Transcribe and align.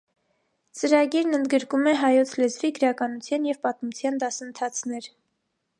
Ծրագիրն 0.79 1.37
ընդգրկում 1.39 1.85
է 1.91 1.93
հայոց 2.05 2.33
լեզվի, 2.41 2.73
գրականության 2.79 3.47
և 3.51 3.61
պատմության 3.67 4.21
դասընթացներ։ 4.25 5.13